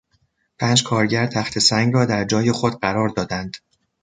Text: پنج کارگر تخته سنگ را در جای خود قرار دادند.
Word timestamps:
پنج 0.59 0.83
کارگر 0.83 1.25
تخته 1.27 1.59
سنگ 1.59 1.93
را 1.93 2.05
در 2.05 2.23
جای 2.25 2.51
خود 2.51 2.79
قرار 2.79 3.09
دادند. 3.09 3.57